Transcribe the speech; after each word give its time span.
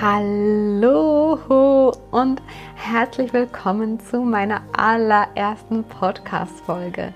Hallo 0.00 1.92
und 2.10 2.42
herzlich 2.74 3.32
willkommen 3.32 3.98
zu 4.00 4.20
meiner 4.20 4.60
allerersten 4.76 5.84
Podcast-Folge. 5.84 7.14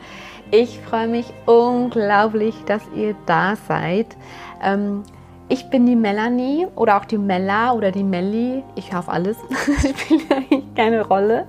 Ich 0.51 0.81
freue 0.81 1.09
mich 1.09 1.27
unglaublich, 1.45 2.55
dass 2.65 2.83
ihr 2.95 3.15
da 3.27 3.57
seid. 3.57 4.17
Ähm, 4.63 5.03
ich 5.49 5.71
bin 5.71 5.87
die 5.87 5.95
Melanie 5.95 6.67
oder 6.75 6.97
auch 6.97 7.05
die 7.05 7.19
Mella 7.19 7.73
oder 7.73 7.93
die 7.93 8.03
Melli. 8.03 8.65
Ich 8.75 8.93
hoffe 8.93 9.13
alles. 9.13 9.37
Spielt 10.01 10.31
eigentlich 10.33 10.75
keine 10.75 11.07
Rolle. 11.07 11.47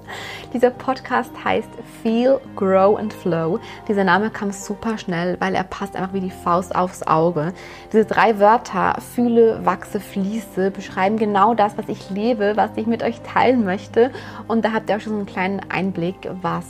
Dieser 0.54 0.70
Podcast 0.70 1.32
heißt 1.44 1.70
Feel, 2.04 2.40
Grow 2.56 2.98
and 3.00 3.12
Flow. 3.12 3.60
Dieser 3.88 4.04
Name 4.04 4.30
kam 4.30 4.52
super 4.52 5.00
schnell, 5.00 5.36
weil 5.40 5.56
er 5.56 5.64
passt 5.64 5.96
einfach 5.96 6.14
wie 6.14 6.22
die 6.22 6.30
Faust 6.30 6.76
aufs 6.76 7.02
Auge. 7.04 7.54
Diese 7.92 8.06
drei 8.06 8.40
Wörter, 8.40 8.98
fühle, 9.16 9.66
wachse, 9.66 10.00
fließe, 10.00 10.70
beschreiben 10.70 11.18
genau 11.18 11.56
das, 11.56 11.76
was 11.76 11.90
ich 11.90 12.12
lebe, 12.12 12.54
was 12.56 12.70
ich 12.76 12.86
mit 12.86 13.02
euch 13.02 13.22
teilen 13.22 13.66
möchte. 13.66 14.12
Und 14.48 14.64
da 14.64 14.74
habt 14.74 14.90
ihr 14.90 14.98
auch 14.98 15.02
schon 15.02 15.14
so 15.14 15.18
einen 15.18 15.26
kleinen 15.26 15.62
Einblick, 15.70 16.30
was 16.44 16.66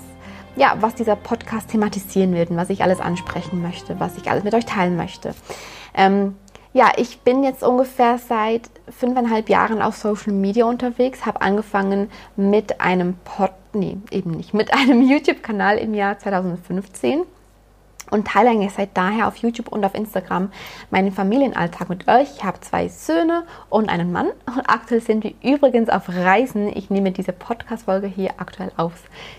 ja, 0.55 0.75
was 0.79 0.95
dieser 0.95 1.15
Podcast 1.15 1.69
thematisieren 1.69 2.33
wird 2.33 2.49
und 2.49 2.57
was 2.57 2.71
ich 2.71 2.81
alles 2.81 2.99
ansprechen 2.99 3.61
möchte, 3.61 3.99
was 3.99 4.17
ich 4.17 4.31
alles 4.31 4.43
mit 4.43 4.55
euch 4.55 4.65
teilen 4.65 4.97
möchte. 4.97 5.35
Ähm, 5.93 6.35
ja, 6.77 6.91
ich 6.95 7.21
bin 7.21 7.43
jetzt 7.43 7.63
ungefähr 7.63 8.19
seit 8.19 8.69
fünfeinhalb 8.87 9.49
Jahren 9.49 9.81
auf 9.81 9.97
Social 9.97 10.31
Media 10.31 10.63
unterwegs, 10.65 11.25
habe 11.25 11.41
angefangen 11.41 12.11
mit 12.35 12.79
einem 12.79 13.15
Pod, 13.25 13.49
nee, 13.73 13.97
eben 14.11 14.29
nicht, 14.29 14.53
mit 14.53 14.71
einem 14.75 15.01
YouTube-Kanal 15.01 15.79
im 15.79 15.95
Jahr 15.95 16.19
2015 16.19 17.23
und 18.11 18.27
teile 18.27 18.51
eigentlich 18.51 18.73
seit 18.73 18.95
daher 18.95 19.27
auf 19.27 19.37
YouTube 19.37 19.69
und 19.69 19.83
auf 19.83 19.95
Instagram 19.95 20.51
meinen 20.91 21.11
Familienalltag 21.11 21.89
mit 21.89 22.07
euch. 22.07 22.35
Ich 22.37 22.43
habe 22.43 22.59
zwei 22.61 22.89
Söhne 22.89 23.47
und 23.69 23.89
einen 23.89 24.11
Mann 24.11 24.27
und 24.45 24.69
aktuell 24.69 25.01
sind 25.01 25.23
wir 25.23 25.33
übrigens 25.41 25.89
auf 25.89 26.07
Reisen. 26.09 26.67
Ich 26.67 26.91
nehme 26.91 27.11
diese 27.11 27.33
Podcast-Folge 27.33 28.05
hier 28.05 28.35
aktuell 28.37 28.71
aus 28.77 28.93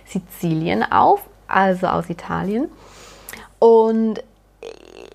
Sizilien 0.06 0.82
auf, 0.90 1.20
also 1.46 1.86
aus 1.86 2.10
Italien. 2.10 2.68
Und 3.60 4.24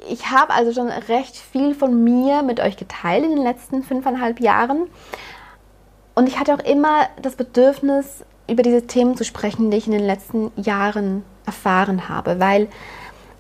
ich 0.09 0.29
habe 0.29 0.53
also 0.53 0.73
schon 0.73 0.89
recht 0.89 1.35
viel 1.35 1.75
von 1.75 2.03
mir 2.03 2.43
mit 2.43 2.59
euch 2.59 2.77
geteilt 2.77 3.23
in 3.23 3.31
den 3.31 3.43
letzten 3.43 3.83
fünfeinhalb 3.83 4.39
Jahren. 4.39 4.87
Und 6.15 6.27
ich 6.27 6.39
hatte 6.39 6.53
auch 6.53 6.59
immer 6.59 7.07
das 7.21 7.35
Bedürfnis, 7.35 8.23
über 8.49 8.63
diese 8.63 8.85
Themen 8.85 9.15
zu 9.15 9.23
sprechen, 9.23 9.71
die 9.71 9.77
ich 9.77 9.87
in 9.87 9.93
den 9.93 10.05
letzten 10.05 10.51
Jahren 10.57 11.23
erfahren 11.45 12.09
habe, 12.09 12.39
weil 12.39 12.67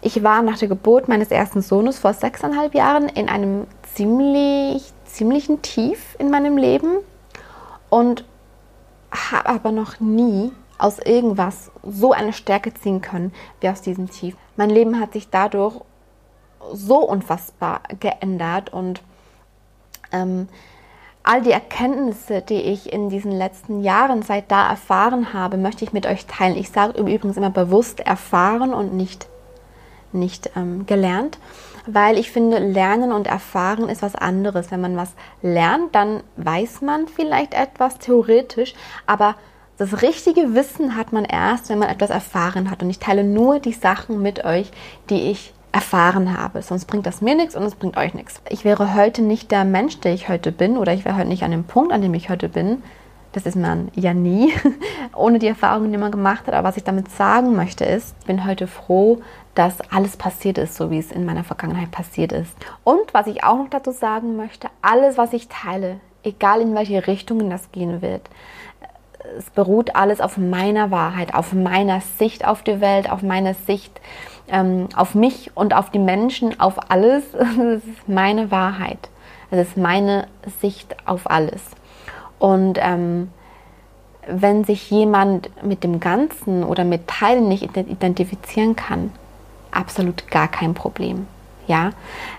ich 0.01 0.23
war 0.23 0.41
nach 0.41 0.57
der 0.57 0.67
Geburt 0.67 1.07
meines 1.07 1.29
ersten 1.31 1.61
Sohnes 1.61 1.99
vor 1.99 2.13
sechseinhalb 2.13 2.73
Jahren 2.73 3.09
in 3.09 3.29
einem 3.29 3.67
ziemlich, 3.93 4.91
ziemlichen 5.05 5.61
Tief 5.61 6.15
in 6.19 6.29
meinem 6.29 6.57
Leben 6.57 6.97
und 7.89 8.25
habe 9.11 9.49
aber 9.49 9.71
noch 9.71 9.99
nie 9.99 10.51
aus 10.77 10.99
irgendwas 10.99 11.71
so 11.83 12.11
eine 12.11 12.33
Stärke 12.33 12.73
ziehen 12.73 13.01
können 13.01 13.31
wie 13.61 13.69
aus 13.69 13.81
diesem 13.81 14.09
Tief. 14.09 14.35
Mein 14.57 14.69
Leben 14.69 14.99
hat 14.99 15.13
sich 15.13 15.29
dadurch 15.29 15.81
so 16.73 16.97
unfassbar 16.97 17.81
geändert 17.99 18.71
und 18.71 19.01
ähm, 20.11 20.47
all 21.23 21.41
die 21.41 21.51
Erkenntnisse, 21.51 22.41
die 22.41 22.61
ich 22.61 22.91
in 22.91 23.09
diesen 23.09 23.31
letzten 23.31 23.81
Jahren 23.81 24.21
seit 24.21 24.51
da 24.51 24.69
erfahren 24.69 25.33
habe, 25.33 25.57
möchte 25.57 25.85
ich 25.85 25.93
mit 25.93 26.05
euch 26.05 26.25
teilen. 26.25 26.57
Ich 26.57 26.69
sage 26.69 26.99
übrigens 26.99 27.37
immer 27.37 27.49
bewusst 27.49 28.01
erfahren 28.01 28.73
und 28.73 28.93
nicht, 28.93 29.27
nicht 30.11 30.51
ähm, 30.55 30.85
gelernt, 30.85 31.39
weil 31.87 32.17
ich 32.17 32.31
finde, 32.31 32.59
Lernen 32.59 33.11
und 33.11 33.27
Erfahren 33.27 33.89
ist 33.89 34.01
was 34.01 34.15
anderes. 34.15 34.69
Wenn 34.69 34.81
man 34.81 34.97
was 34.97 35.13
lernt, 35.41 35.95
dann 35.95 36.23
weiß 36.35 36.81
man 36.81 37.07
vielleicht 37.07 37.53
etwas 37.53 37.99
theoretisch, 37.99 38.73
aber 39.07 39.35
das 39.77 40.01
richtige 40.01 40.53
Wissen 40.53 40.95
hat 40.95 41.13
man 41.13 41.25
erst, 41.25 41.69
wenn 41.69 41.79
man 41.79 41.89
etwas 41.89 42.09
erfahren 42.09 42.69
hat. 42.69 42.83
Und 42.83 42.89
ich 42.89 42.99
teile 42.99 43.23
nur 43.23 43.59
die 43.59 43.73
Sachen 43.73 44.21
mit 44.21 44.45
euch, 44.45 44.71
die 45.09 45.31
ich 45.31 45.53
erfahren 45.73 46.37
habe. 46.37 46.61
Sonst 46.61 46.85
bringt 46.85 47.05
das 47.05 47.21
mir 47.21 47.35
nichts 47.35 47.55
und 47.55 47.63
es 47.63 47.75
bringt 47.75 47.97
euch 47.97 48.13
nichts. 48.13 48.41
Ich 48.49 48.63
wäre 48.63 48.95
heute 48.95 49.21
nicht 49.21 49.51
der 49.51 49.65
Mensch, 49.65 49.99
der 49.99 50.13
ich 50.13 50.29
heute 50.29 50.51
bin, 50.51 50.77
oder 50.77 50.93
ich 50.93 51.03
wäre 51.03 51.17
heute 51.17 51.27
nicht 51.27 51.43
an 51.43 51.51
dem 51.51 51.65
Punkt, 51.65 51.91
an 51.91 52.01
dem 52.01 52.13
ich 52.13 52.29
heute 52.29 52.47
bin. 52.47 52.83
Das 53.33 53.47
ist 53.47 53.55
man 53.55 53.89
ja 53.95 54.13
nie, 54.13 54.53
ohne 55.15 55.39
die 55.39 55.47
Erfahrungen, 55.47 55.91
die 55.91 55.97
man 55.97 56.11
gemacht 56.11 56.45
hat. 56.45 56.53
Aber 56.53 56.67
was 56.67 56.77
ich 56.77 56.83
damit 56.83 57.09
sagen 57.11 57.55
möchte, 57.55 57.83
ist, 57.83 58.15
ich 58.19 58.27
bin 58.27 58.45
heute 58.45 58.67
froh, 58.67 59.21
dass 59.55 59.81
alles 59.91 60.15
passiert 60.15 60.59
ist, 60.59 60.75
so 60.75 60.91
wie 60.91 60.99
es 60.99 61.11
in 61.11 61.25
meiner 61.25 61.43
Vergangenheit 61.43 61.89
passiert 61.89 62.31
ist. 62.31 62.55
Und 62.83 63.11
was 63.13 63.25
ich 63.25 63.43
auch 63.43 63.57
noch 63.57 63.69
dazu 63.69 63.91
sagen 63.91 64.37
möchte, 64.37 64.69
alles, 64.83 65.17
was 65.17 65.33
ich 65.33 65.47
teile, 65.47 65.99
egal 66.23 66.61
in 66.61 66.75
welche 66.75 67.07
Richtungen 67.07 67.49
das 67.49 67.71
gehen 67.71 68.03
wird, 68.03 68.29
es 69.37 69.49
beruht 69.49 69.95
alles 69.95 70.21
auf 70.21 70.37
meiner 70.37 70.91
Wahrheit, 70.91 71.33
auf 71.33 71.53
meiner 71.53 72.01
Sicht 72.19 72.45
auf 72.45 72.63
die 72.63 72.81
Welt, 72.81 73.09
auf 73.11 73.21
meiner 73.21 73.53
Sicht 73.53 73.99
ähm, 74.49 74.89
auf 74.95 75.15
mich 75.15 75.51
und 75.55 75.73
auf 75.73 75.89
die 75.89 75.99
Menschen, 75.99 76.59
auf 76.59 76.91
alles. 76.91 77.23
Das 77.33 77.83
ist 77.83 78.07
meine 78.07 78.51
Wahrheit. 78.51 79.09
Das 79.49 79.67
ist 79.67 79.77
meine 79.77 80.27
Sicht 80.61 80.95
auf 81.05 81.29
alles. 81.29 81.61
Und 82.39 82.77
ähm, 82.81 83.29
wenn 84.27 84.63
sich 84.63 84.89
jemand 84.89 85.49
mit 85.63 85.83
dem 85.83 85.99
Ganzen 85.99 86.63
oder 86.63 86.83
mit 86.83 87.07
Teilen 87.07 87.47
nicht 87.47 87.63
identifizieren 87.75 88.75
kann, 88.75 89.11
absolut 89.71 90.29
gar 90.29 90.47
kein 90.47 90.73
Problem. 90.73 91.27
Ja, 91.67 91.91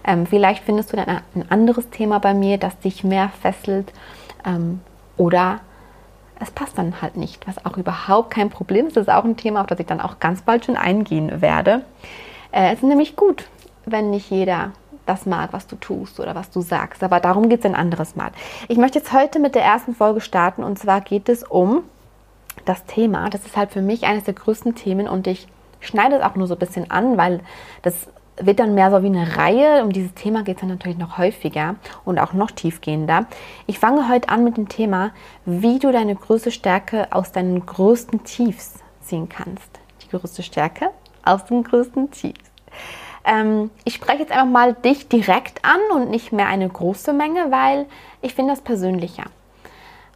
ähm, 0.06 0.27
vielleicht 0.27 0.65
findest 0.65 0.93
du 0.93 0.97
dann 0.97 1.21
ein 1.34 1.51
anderes 1.51 1.89
Thema 1.91 2.19
bei 2.19 2.34
mir, 2.34 2.59
das 2.59 2.78
dich 2.81 3.05
mehr 3.05 3.31
fesselt 3.41 3.93
ähm, 4.45 4.81
oder 5.16 5.61
es 6.41 6.50
passt 6.50 6.78
dann 6.78 7.00
halt 7.00 7.17
nicht, 7.17 7.47
was 7.47 7.65
auch 7.65 7.77
überhaupt 7.77 8.31
kein 8.31 8.50
Problem 8.50 8.87
ist. 8.87 8.97
Das 8.97 9.06
ist 9.06 9.12
auch 9.12 9.25
ein 9.25 9.37
Thema, 9.37 9.61
auf 9.61 9.67
das 9.67 9.81
ich 9.81 9.87
dann 9.87 10.00
auch 10.00 10.19
ganz 10.19 10.43
bald 10.43 10.65
schon 10.65 10.77
eingehen 10.77 11.41
werde. 11.41 11.83
Äh, 12.50 12.72
es 12.72 12.75
ist 12.75 12.89
nämlich 12.89 13.17
gut, 13.17 13.49
wenn 13.87 14.11
nicht 14.11 14.31
jeder 14.31 14.72
das 15.06 15.27
mag, 15.27 15.53
was 15.53 15.67
du 15.67 15.77
tust 15.77 16.19
oder 16.19 16.34
was 16.34 16.50
du 16.50 16.61
sagst. 16.61 17.03
Aber 17.03 17.21
darum 17.21 17.49
geht 17.49 17.61
es 17.61 17.67
ein 17.67 17.75
anderes 17.75 18.17
Mal. 18.17 18.31
Ich 18.69 18.78
möchte 18.78 18.99
jetzt 18.99 19.12
heute 19.12 19.39
mit 19.39 19.55
der 19.55 19.62
ersten 19.62 19.95
Folge 19.95 20.21
starten 20.21 20.65
und 20.65 20.78
zwar 20.78 21.00
geht 21.00 21.28
es 21.28 21.43
um 21.43 21.83
das 22.65 22.84
Thema. 22.87 23.28
Das 23.31 23.45
ist 23.45 23.56
halt 23.56 23.72
für 23.72 23.83
mich 23.83 24.05
eines 24.05 24.25
der 24.25 24.34
größten 24.34 24.75
Themen 24.75 25.09
und 25.09 25.27
ich 25.27 25.49
schneide 25.81 26.16
es 26.16 26.22
auch 26.22 26.34
nur 26.34 26.47
so 26.47 26.55
ein 26.55 26.59
bisschen 26.59 26.91
an, 26.91 27.19
weil 27.19 27.41
das 27.83 28.09
wird 28.37 28.59
dann 28.59 28.75
mehr 28.75 28.91
so 28.91 29.03
wie 29.03 29.06
eine 29.06 29.37
Reihe. 29.37 29.83
Um 29.83 29.93
dieses 29.93 30.15
Thema 30.15 30.43
geht 30.43 30.56
es 30.56 30.61
dann 30.61 30.71
natürlich 30.71 30.99
noch 30.99 31.19
häufiger 31.19 31.77
und 32.05 32.19
auch 32.19 32.33
noch 32.33 32.50
tiefgehender. 32.50 33.27
Ich 33.67 33.78
fange 33.78 34.09
heute 34.09 34.28
an 34.28 34.45
mit 34.45 34.56
dem 34.56 34.69
Thema, 34.69 35.12
wie 35.45 35.78
du 35.78 35.93
deine 35.93 36.15
größte 36.15 36.50
Stärke 36.50 37.09
aus 37.11 37.33
deinen 37.33 37.65
größten 37.65 38.25
Tiefs 38.25 38.81
ziehen 39.00 39.28
kannst. 39.28 39.81
Die 40.03 40.09
größte 40.09 40.43
Stärke 40.43 40.91
aus 41.25 41.45
den 41.47 41.62
größten 41.62 42.11
Tiefs. 42.11 42.50
Ähm, 43.25 43.71
ich 43.84 43.95
spreche 43.95 44.21
jetzt 44.21 44.33
einfach 44.33 44.47
mal 44.47 44.75
dich 44.75 45.09
direkt 45.09 45.65
an 45.65 45.81
und 45.95 46.11
nicht 46.11 46.33
mehr 46.33 46.47
eine 46.47 46.69
große 46.69 47.12
Menge, 47.12 47.51
weil 47.51 47.87
ich 48.21 48.34
finde 48.34 48.53
das 48.53 48.61
persönlicher. 48.61 49.25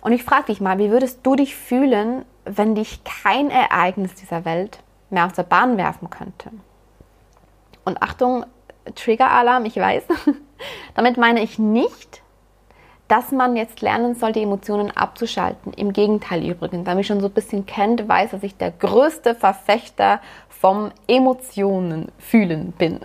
Und 0.01 0.13
ich 0.13 0.23
frage 0.23 0.47
dich 0.47 0.61
mal, 0.61 0.79
wie 0.79 0.91
würdest 0.91 1.21
du 1.23 1.35
dich 1.35 1.57
fühlen, 1.57 2.25
wenn 2.45 2.75
dich 2.75 3.03
kein 3.05 3.51
Ereignis 3.51 4.15
dieser 4.15 4.45
Welt 4.45 4.79
mehr 5.11 5.27
aus 5.27 5.33
der 5.33 5.43
Bahn 5.43 5.77
werfen 5.77 6.11
könnte? 6.11 6.51
Und 7.89 8.03
Achtung, 8.03 8.45
Trigger-Alarm, 8.95 9.65
ich 9.65 9.77
weiß. 9.77 10.05
Damit 10.95 11.17
meine 11.17 11.43
ich 11.43 11.59
nicht, 11.59 12.23
dass 13.09 13.33
man 13.33 13.57
jetzt 13.57 13.81
lernen 13.81 14.15
soll, 14.15 14.33
die 14.33 14.43
Emotionen 14.43 14.91
abzuschalten. 14.91 15.73
Im 15.73 15.95
Gegenteil 15.95 16.45
übrigens. 16.45 16.87
Wer 16.87 16.95
mich 16.95 17.07
schon 17.07 17.21
so 17.21 17.29
ein 17.29 17.33
bisschen 17.33 17.65
kennt, 17.65 18.07
weiß, 18.07 18.33
dass 18.33 18.43
ich 18.43 18.59
der 18.59 18.71
größte 18.71 19.35
Verfechter 19.35 20.21
vom 20.51 20.91
Emotionen 21.07 22.13
fühlen 22.19 22.73
bin. 22.73 23.01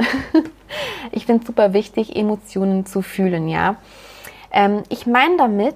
ich 1.12 1.26
finde 1.26 1.44
es 1.44 1.48
super 1.48 1.72
wichtig, 1.72 2.18
Emotionen 2.18 2.86
zu 2.86 3.02
fühlen, 3.02 3.48
ja. 3.48 3.78
Ähm, 4.52 4.84
ich 4.90 5.08
meine 5.08 5.38
damit, 5.38 5.76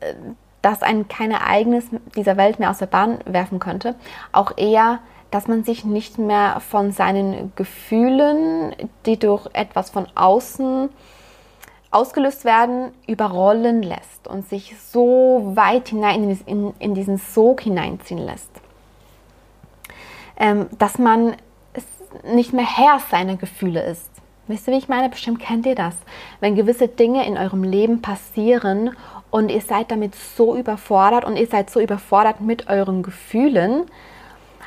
äh, 0.00 0.12
dass 0.60 0.82
ein 0.82 1.08
kein 1.08 1.30
Ereignis 1.30 1.86
dieser 2.14 2.36
Welt 2.36 2.58
mehr 2.58 2.68
aus 2.68 2.78
der 2.78 2.86
Bahn 2.86 3.20
werfen 3.24 3.60
könnte, 3.60 3.94
auch 4.32 4.58
eher 4.58 4.98
dass 5.30 5.48
man 5.48 5.64
sich 5.64 5.84
nicht 5.84 6.18
mehr 6.18 6.60
von 6.60 6.92
seinen 6.92 7.52
Gefühlen, 7.56 8.74
die 9.06 9.18
durch 9.18 9.46
etwas 9.52 9.90
von 9.90 10.06
außen 10.14 10.88
ausgelöst 11.90 12.44
werden, 12.44 12.92
überrollen 13.06 13.82
lässt 13.82 14.28
und 14.28 14.48
sich 14.48 14.76
so 14.78 15.52
weit 15.54 15.88
hinein 15.88 16.38
in, 16.46 16.74
in 16.78 16.94
diesen 16.94 17.16
Sog 17.16 17.62
hineinziehen 17.62 18.24
lässt. 18.24 18.50
Ähm, 20.36 20.68
dass 20.78 20.98
man 20.98 21.34
nicht 22.24 22.52
mehr 22.52 22.66
Herr 22.66 22.98
seiner 23.10 23.36
Gefühle 23.36 23.82
ist. 23.82 24.10
Wisst 24.46 24.66
ihr, 24.66 24.74
wie 24.74 24.78
ich 24.78 24.88
meine? 24.88 25.08
Bestimmt 25.08 25.40
kennt 25.40 25.64
ihr 25.66 25.76
das. 25.76 25.94
Wenn 26.40 26.56
gewisse 26.56 26.88
Dinge 26.88 27.24
in 27.26 27.38
eurem 27.38 27.62
Leben 27.62 28.02
passieren 28.02 28.96
und 29.30 29.48
ihr 29.48 29.60
seid 29.60 29.92
damit 29.92 30.14
so 30.14 30.56
überfordert 30.56 31.24
und 31.24 31.36
ihr 31.36 31.46
seid 31.46 31.70
so 31.70 31.78
überfordert 31.78 32.40
mit 32.40 32.68
euren 32.68 33.02
Gefühlen, 33.02 33.84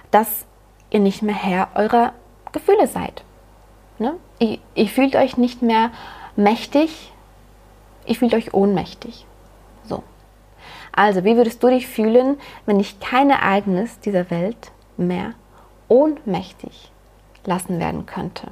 dass 0.09 0.45
ihr 0.93 0.99
nicht 0.99 1.21
mehr 1.21 1.35
Herr 1.35 1.69
eurer 1.75 2.13
Gefühle 2.53 2.87
seid. 2.87 3.23
Ne? 3.99 4.15
Ihr, 4.39 4.59
ihr 4.75 4.87
fühlt 4.87 5.15
euch 5.15 5.37
nicht 5.37 5.61
mehr 5.61 5.91
mächtig, 6.35 7.11
ihr 8.05 8.15
fühlt 8.15 8.33
euch 8.33 8.53
ohnmächtig. 8.53 9.25
So. 9.83 10.03
Also, 10.91 11.23
wie 11.23 11.35
würdest 11.35 11.61
du 11.63 11.67
dich 11.67 11.87
fühlen, 11.87 12.37
wenn 12.65 12.77
dich 12.77 12.99
kein 12.99 13.29
Ereignis 13.29 13.99
dieser 13.99 14.29
Welt 14.29 14.71
mehr 14.95 15.33
ohnmächtig 15.87 16.91
lassen 17.45 17.79
werden 17.79 18.05
könnte? 18.05 18.51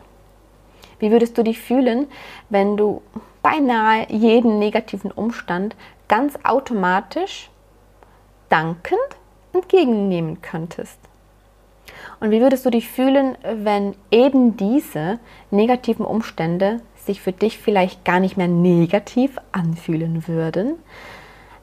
Wie 0.99 1.11
würdest 1.11 1.37
du 1.37 1.43
dich 1.43 1.59
fühlen, 1.59 2.07
wenn 2.49 2.77
du 2.77 3.01
beinahe 3.41 4.07
jeden 4.09 4.59
negativen 4.59 5.11
Umstand 5.11 5.75
ganz 6.07 6.37
automatisch 6.43 7.49
dankend 8.49 8.99
entgegennehmen 9.53 10.41
könntest? 10.41 11.00
Und 12.19 12.31
wie 12.31 12.41
würdest 12.41 12.65
du 12.65 12.69
dich 12.69 12.87
fühlen, 12.87 13.35
wenn 13.43 13.95
eben 14.11 14.57
diese 14.57 15.19
negativen 15.49 16.05
Umstände 16.05 16.81
sich 16.95 17.21
für 17.21 17.31
dich 17.31 17.57
vielleicht 17.57 18.05
gar 18.05 18.19
nicht 18.19 18.37
mehr 18.37 18.47
negativ 18.47 19.37
anfühlen 19.51 20.27
würden? 20.27 20.75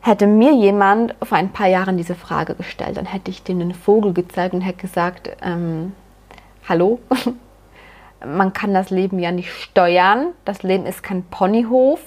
Hätte 0.00 0.26
mir 0.26 0.54
jemand 0.54 1.14
vor 1.22 1.38
ein 1.38 1.52
paar 1.52 1.66
Jahren 1.66 1.96
diese 1.96 2.14
Frage 2.14 2.54
gestellt, 2.54 2.96
dann 2.96 3.06
hätte 3.06 3.30
ich 3.30 3.42
dem 3.42 3.58
den 3.58 3.74
Vogel 3.74 4.12
gezeigt 4.12 4.54
und 4.54 4.60
hätte 4.60 4.82
gesagt, 4.82 5.30
ähm, 5.42 5.92
hallo, 6.68 7.00
man 8.26 8.52
kann 8.52 8.74
das 8.74 8.90
Leben 8.90 9.18
ja 9.18 9.32
nicht 9.32 9.52
steuern. 9.52 10.28
Das 10.44 10.62
Leben 10.62 10.86
ist 10.86 11.02
kein 11.02 11.24
Ponyhof. 11.24 12.00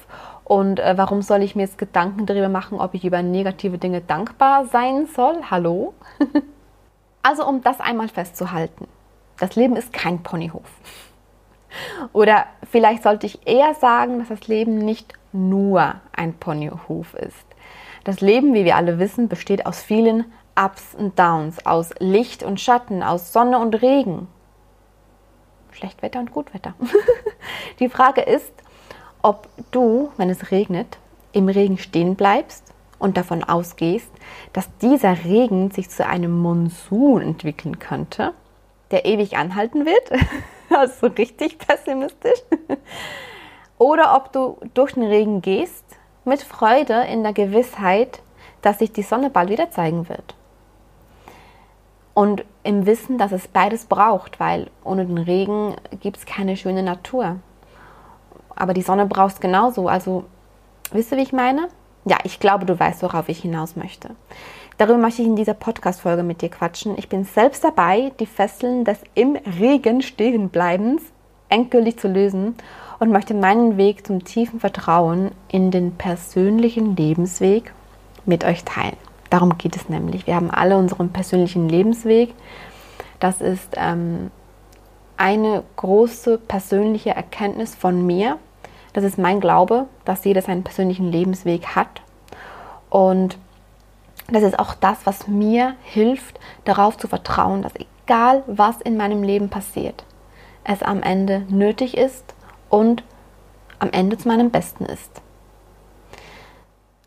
Und 0.43 0.79
äh, 0.79 0.97
warum 0.97 1.21
soll 1.21 1.43
ich 1.43 1.55
mir 1.55 1.63
jetzt 1.63 1.77
Gedanken 1.77 2.25
darüber 2.25 2.49
machen, 2.49 2.79
ob 2.79 2.93
ich 2.93 3.05
über 3.05 3.21
negative 3.21 3.77
Dinge 3.77 4.01
dankbar 4.01 4.65
sein 4.65 5.07
soll? 5.07 5.37
Hallo? 5.49 5.93
also 7.23 7.45
um 7.47 7.61
das 7.61 7.79
einmal 7.79 8.09
festzuhalten. 8.09 8.87
Das 9.39 9.55
Leben 9.55 9.75
ist 9.75 9.93
kein 9.93 10.23
Ponyhof. 10.23 10.69
Oder 12.13 12.45
vielleicht 12.69 13.03
sollte 13.03 13.25
ich 13.25 13.47
eher 13.47 13.73
sagen, 13.75 14.19
dass 14.19 14.27
das 14.27 14.47
Leben 14.47 14.77
nicht 14.77 15.13
nur 15.31 15.95
ein 16.15 16.33
Ponyhof 16.33 17.13
ist. 17.13 17.45
Das 18.03 18.19
Leben, 18.19 18.53
wie 18.53 18.65
wir 18.65 18.75
alle 18.75 18.99
wissen, 18.99 19.29
besteht 19.29 19.65
aus 19.65 19.81
vielen 19.81 20.25
Ups 20.59 20.95
und 20.95 21.17
Downs, 21.17 21.65
aus 21.65 21.91
Licht 21.99 22.43
und 22.43 22.59
Schatten, 22.59 23.03
aus 23.03 23.31
Sonne 23.31 23.59
und 23.59 23.81
Regen, 23.81 24.27
Schlechtwetter 25.71 26.19
und 26.19 26.31
Gutwetter. 26.31 26.73
Die 27.79 27.89
Frage 27.89 28.21
ist, 28.21 28.51
ob 29.21 29.47
du, 29.71 30.11
wenn 30.17 30.29
es 30.29 30.51
regnet, 30.51 30.97
im 31.31 31.47
Regen 31.47 31.77
stehen 31.77 32.15
bleibst 32.15 32.70
und 33.01 33.17
davon 33.17 33.43
ausgehst, 33.43 34.11
dass 34.53 34.69
dieser 34.77 35.25
Regen 35.25 35.71
sich 35.71 35.89
zu 35.89 36.05
einem 36.05 36.37
Monsun 36.39 37.21
entwickeln 37.21 37.79
könnte, 37.79 38.33
der 38.91 39.05
ewig 39.05 39.37
anhalten 39.37 39.85
wird. 39.85 40.11
also 40.69 41.07
richtig 41.07 41.57
pessimistisch. 41.57 42.39
Oder 43.77 44.15
ob 44.15 44.31
du 44.31 44.57
durch 44.75 44.93
den 44.93 45.03
Regen 45.03 45.41
gehst 45.41 45.83
mit 46.23 46.43
Freude 46.43 47.01
in 47.11 47.23
der 47.23 47.33
Gewissheit, 47.33 48.21
dass 48.61 48.77
sich 48.77 48.91
die 48.91 49.01
Sonne 49.01 49.31
bald 49.31 49.49
wieder 49.49 49.71
zeigen 49.71 50.07
wird. 50.07 50.35
Und 52.13 52.45
im 52.63 52.85
Wissen, 52.85 53.17
dass 53.17 53.31
es 53.31 53.47
beides 53.47 53.85
braucht, 53.85 54.39
weil 54.39 54.69
ohne 54.83 55.05
den 55.05 55.17
Regen 55.17 55.75
gibt 56.01 56.17
es 56.17 56.25
keine 56.25 56.55
schöne 56.57 56.83
Natur. 56.83 57.37
Aber 58.55 58.75
die 58.75 58.83
Sonne 58.83 59.07
brauchst 59.07 59.41
genauso. 59.41 59.87
Also, 59.87 60.25
wisst 60.91 61.11
ihr, 61.11 61.17
wie 61.17 61.23
ich 61.23 61.33
meine? 61.33 61.69
Ja, 62.05 62.17
ich 62.23 62.39
glaube, 62.39 62.65
du 62.65 62.79
weißt, 62.79 63.03
worauf 63.03 63.29
ich 63.29 63.39
hinaus 63.39 63.75
möchte. 63.75 64.11
Darüber 64.77 64.97
möchte 64.97 65.21
ich 65.21 65.27
in 65.27 65.35
dieser 65.35 65.53
Podcast-Folge 65.53 66.23
mit 66.23 66.41
dir 66.41 66.49
quatschen. 66.49 66.97
Ich 66.97 67.09
bin 67.09 67.23
selbst 67.23 67.63
dabei, 67.63 68.11
die 68.19 68.25
Fesseln 68.25 68.83
des 68.83 68.99
im 69.13 69.37
Regen 69.59 70.01
Stehenbleibens 70.01 71.03
endgültig 71.49 71.99
zu 71.99 72.07
lösen 72.07 72.55
und 72.99 73.11
möchte 73.11 73.33
meinen 73.33 73.77
Weg 73.77 74.07
zum 74.07 74.23
tiefen 74.23 74.59
Vertrauen 74.59 75.31
in 75.49 75.69
den 75.69 75.91
persönlichen 75.95 76.95
Lebensweg 76.95 77.73
mit 78.25 78.43
euch 78.43 78.63
teilen. 78.63 78.97
Darum 79.29 79.57
geht 79.57 79.75
es 79.75 79.89
nämlich. 79.89 80.27
Wir 80.27 80.35
haben 80.35 80.51
alle 80.51 80.77
unseren 80.77 81.09
persönlichen 81.09 81.69
Lebensweg. 81.69 82.33
Das 83.19 83.41
ist 83.41 83.75
ähm, 83.77 84.31
eine 85.17 85.63
große 85.75 86.37
persönliche 86.37 87.11
Erkenntnis 87.11 87.75
von 87.75 88.05
mir. 88.05 88.39
Das 88.93 89.03
ist 89.03 89.17
mein 89.17 89.39
Glaube, 89.39 89.87
dass 90.05 90.25
jeder 90.25 90.41
seinen 90.41 90.63
persönlichen 90.63 91.11
Lebensweg 91.11 91.75
hat. 91.75 92.01
Und 92.89 93.37
das 94.29 94.43
ist 94.43 94.59
auch 94.59 94.73
das, 94.75 95.05
was 95.05 95.27
mir 95.27 95.75
hilft, 95.83 96.39
darauf 96.65 96.97
zu 96.97 97.07
vertrauen, 97.07 97.61
dass 97.61 97.73
egal 97.75 98.43
was 98.47 98.81
in 98.81 98.97
meinem 98.97 99.23
Leben 99.23 99.49
passiert, 99.49 100.03
es 100.63 100.83
am 100.83 101.01
Ende 101.01 101.45
nötig 101.49 101.97
ist 101.97 102.33
und 102.69 103.03
am 103.79 103.89
Ende 103.91 104.17
zu 104.17 104.27
meinem 104.27 104.51
Besten 104.51 104.85
ist. 104.85 105.21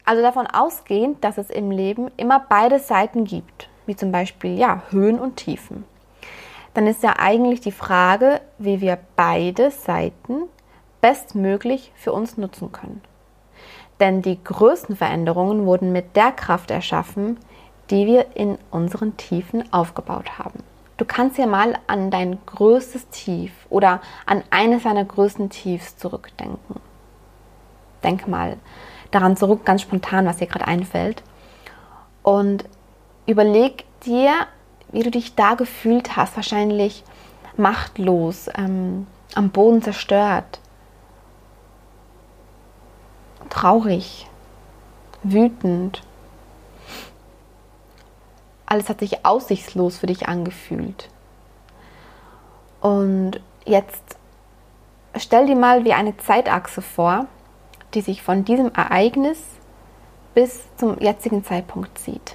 Also 0.04 0.22
davon 0.22 0.46
ausgehend, 0.46 1.24
dass 1.24 1.38
es 1.38 1.48
im 1.48 1.70
Leben 1.70 2.10
immer 2.16 2.44
beide 2.48 2.78
Seiten 2.78 3.24
gibt, 3.24 3.68
wie 3.86 3.96
zum 3.96 4.12
Beispiel 4.12 4.58
ja, 4.58 4.82
Höhen 4.90 5.18
und 5.18 5.36
Tiefen. 5.36 5.84
Dann 6.74 6.86
ist 6.86 7.02
ja 7.02 7.14
eigentlich 7.18 7.60
die 7.60 7.72
Frage, 7.72 8.40
wie 8.58 8.80
wir 8.80 8.98
beide 9.16 9.70
Seiten 9.70 10.42
bestmöglich 11.04 11.92
für 11.96 12.14
uns 12.14 12.38
nutzen 12.38 12.72
können. 12.72 13.02
Denn 14.00 14.22
die 14.22 14.42
größten 14.42 14.96
Veränderungen 14.96 15.66
wurden 15.66 15.92
mit 15.92 16.16
der 16.16 16.32
Kraft 16.32 16.70
erschaffen, 16.70 17.36
die 17.90 18.06
wir 18.06 18.34
in 18.34 18.56
unseren 18.70 19.14
Tiefen 19.18 19.70
aufgebaut 19.70 20.38
haben. 20.38 20.62
Du 20.96 21.04
kannst 21.04 21.36
ja 21.36 21.46
mal 21.46 21.78
an 21.88 22.10
dein 22.10 22.38
größtes 22.46 23.10
Tief 23.10 23.52
oder 23.68 24.00
an 24.24 24.42
eines 24.48 24.84
deiner 24.84 25.04
größten 25.04 25.50
Tiefs 25.50 25.98
zurückdenken. 25.98 26.80
Denk 28.02 28.26
mal 28.26 28.56
daran 29.10 29.36
zurück, 29.36 29.66
ganz 29.66 29.82
spontan, 29.82 30.24
was 30.24 30.38
dir 30.38 30.46
gerade 30.46 30.66
einfällt. 30.66 31.22
Und 32.22 32.64
überleg 33.26 33.84
dir, 34.06 34.32
wie 34.90 35.02
du 35.02 35.10
dich 35.10 35.34
da 35.34 35.52
gefühlt 35.52 36.16
hast. 36.16 36.36
Wahrscheinlich 36.36 37.04
machtlos, 37.58 38.48
ähm, 38.56 39.06
am 39.34 39.50
Boden 39.50 39.82
zerstört, 39.82 40.60
traurig, 43.54 44.26
wütend. 45.22 46.02
Alles 48.66 48.88
hat 48.88 48.98
sich 48.98 49.24
aussichtslos 49.24 49.98
für 49.98 50.06
dich 50.06 50.28
angefühlt. 50.28 51.08
Und 52.80 53.40
jetzt 53.64 54.16
stell 55.16 55.46
dir 55.46 55.54
mal 55.54 55.84
wie 55.84 55.92
eine 55.92 56.16
Zeitachse 56.16 56.82
vor, 56.82 57.26
die 57.94 58.00
sich 58.00 58.22
von 58.22 58.44
diesem 58.44 58.72
Ereignis 58.72 59.38
bis 60.34 60.64
zum 60.76 60.98
jetzigen 60.98 61.44
Zeitpunkt 61.44 61.96
zieht. 61.96 62.34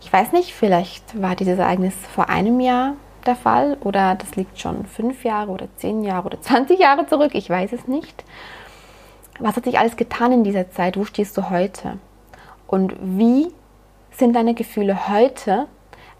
Ich 0.00 0.10
weiß 0.10 0.32
nicht, 0.32 0.54
vielleicht 0.54 1.20
war 1.20 1.36
dieses 1.36 1.58
Ereignis 1.58 1.94
vor 2.14 2.30
einem 2.30 2.60
Jahr 2.60 2.94
der 3.26 3.36
Fall 3.36 3.76
oder 3.80 4.14
das 4.14 4.34
liegt 4.36 4.58
schon 4.58 4.86
fünf 4.86 5.24
Jahre 5.24 5.50
oder 5.50 5.68
zehn 5.76 6.02
Jahre 6.04 6.26
oder 6.26 6.40
20 6.40 6.78
Jahre 6.80 7.06
zurück, 7.06 7.34
ich 7.34 7.50
weiß 7.50 7.72
es 7.72 7.86
nicht. 7.86 8.24
Was 9.38 9.56
hat 9.56 9.64
sich 9.64 9.78
alles 9.78 9.96
getan 9.96 10.32
in 10.32 10.44
dieser 10.44 10.70
Zeit? 10.70 10.96
Wo 10.96 11.04
stehst 11.04 11.36
du 11.36 11.50
heute? 11.50 11.98
Und 12.66 12.94
wie 13.00 13.52
sind 14.10 14.34
deine 14.34 14.54
Gefühle 14.54 15.08
heute, 15.08 15.66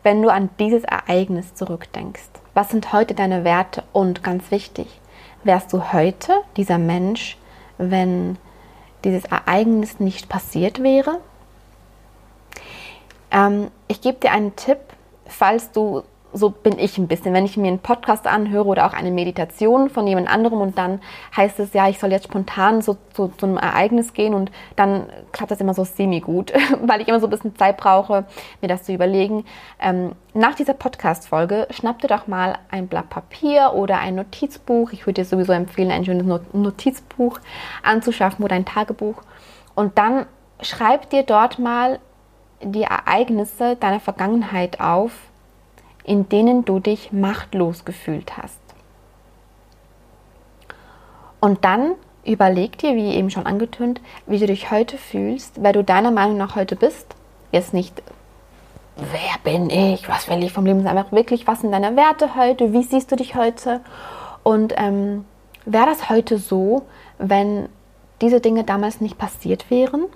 wenn 0.02 0.23
du 0.23 0.28
an 0.28 0.50
dieses 0.58 0.85
Ereignis 0.85 1.54
zurückdenkst? 1.54 2.28
Was 2.54 2.70
sind 2.70 2.92
heute 2.92 3.14
deine 3.14 3.44
Werte? 3.44 3.85
Und 3.92 4.23
ganz 4.23 4.50
wichtig, 4.50 5.00
wärst 5.44 5.73
du 5.73 5.92
heute 5.92 6.32
dieser 6.56 6.78
Mensch, 6.78 7.38
wenn 7.78 8.38
dieses 9.04 9.25
Ereignis 9.25 10.00
nicht 10.00 10.28
passiert 10.28 10.82
wäre. 10.82 11.20
Ähm, 13.30 13.70
ich 13.88 14.00
gebe 14.00 14.18
dir 14.18 14.32
einen 14.32 14.56
Tipp, 14.56 14.78
falls 15.26 15.70
du 15.70 16.02
so 16.37 16.50
bin 16.50 16.78
ich 16.78 16.99
ein 16.99 17.09
bisschen. 17.09 17.33
Wenn 17.33 17.45
ich 17.45 17.57
mir 17.57 17.69
einen 17.69 17.78
Podcast 17.78 18.26
anhöre 18.26 18.66
oder 18.66 18.87
auch 18.87 18.93
eine 18.93 19.11
Meditation 19.11 19.88
von 19.88 20.07
jemand 20.07 20.28
anderem 20.28 20.61
und 20.61 20.76
dann 20.76 21.00
heißt 21.37 21.59
es, 21.61 21.73
ja, 21.73 21.88
ich 21.88 21.99
soll 21.99 22.12
jetzt 22.12 22.25
spontan 22.25 22.83
so 22.83 22.97
zu, 23.14 23.28
zu 23.37 23.47
einem 23.47 23.57
Ereignis 23.57 24.12
gehen 24.12 24.35
und 24.35 24.50
dann 24.76 25.07
klappt 25.33 25.50
das 25.50 25.61
immer 25.61 25.75
so 25.75 25.85
semi-gut, 25.85 26.52
weil 26.83 27.00
ich 27.00 27.09
immer 27.09 27.21
so 27.21 27.26
ein 27.26 27.31
bisschen 27.31 27.57
Zeit 27.57 27.76
brauche, 27.78 28.25
mir 28.61 28.69
das 28.69 28.85
zu 28.85 28.93
überlegen. 28.93 29.45
Ähm, 29.81 30.12
nach 30.35 30.55
dieser 30.55 30.75
Podcast-Folge 30.75 31.69
schnapp 31.71 32.00
dir 32.00 32.09
doch 32.09 32.26
mal 32.26 32.59
ein 32.71 32.88
Blatt 32.88 33.09
Papier 33.09 33.73
oder 33.75 33.99
ein 33.99 34.16
Notizbuch. 34.16 34.93
Ich 34.93 35.07
würde 35.07 35.23
dir 35.23 35.25
sowieso 35.25 35.52
empfehlen, 35.52 35.90
ein 35.90 36.05
schönes 36.05 36.26
Notizbuch 36.52 37.40
anzuschaffen 37.83 38.45
oder 38.45 38.55
ein 38.55 38.66
Tagebuch. 38.66 39.23
Und 39.75 39.97
dann 39.97 40.26
schreib 40.61 41.09
dir 41.11 41.23
dort 41.23 41.59
mal 41.59 41.99
die 42.62 42.83
Ereignisse 42.83 43.76
deiner 43.76 44.00
Vergangenheit 44.00 44.81
auf, 44.81 45.12
in 46.06 46.28
denen 46.28 46.64
du 46.64 46.78
dich 46.78 47.12
machtlos 47.12 47.84
gefühlt 47.84 48.36
hast. 48.36 48.60
Und 51.40 51.64
dann 51.64 51.94
überleg 52.25 52.78
dir, 52.78 52.94
wie 52.94 53.14
eben 53.14 53.28
schon 53.30 53.44
angetönt, 53.44 54.00
wie 54.26 54.38
du 54.38 54.46
dich 54.46 54.70
heute 54.70 54.98
fühlst, 54.98 55.62
wer 55.62 55.72
du 55.72 55.82
deiner 55.82 56.12
Meinung 56.12 56.36
nach 56.36 56.54
heute 56.54 56.76
bist. 56.76 57.08
Jetzt 57.50 57.75
nicht, 57.75 58.02
wer 58.96 59.38
bin 59.42 59.68
ich, 59.68 60.08
was 60.08 60.28
will 60.28 60.42
ich 60.44 60.52
vom 60.52 60.64
Leben, 60.64 60.78
sondern 60.78 60.96
einfach 60.96 61.12
wirklich, 61.12 61.46
was 61.48 61.60
sind 61.60 61.72
deine 61.72 61.96
Werte 61.96 62.36
heute, 62.36 62.72
wie 62.72 62.84
siehst 62.84 63.10
du 63.10 63.16
dich 63.16 63.34
heute 63.34 63.80
und 64.44 64.75
ähm, 64.76 65.25
wäre 65.64 65.86
das 65.86 66.08
heute 66.08 66.38
so, 66.38 66.86
wenn 67.18 67.68
diese 68.20 68.40
Dinge 68.40 68.62
damals 68.62 69.00
nicht 69.00 69.18
passiert 69.18 69.70
wären? 69.70 70.06